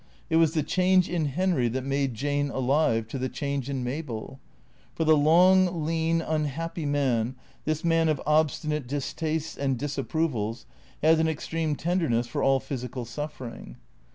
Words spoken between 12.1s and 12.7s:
for all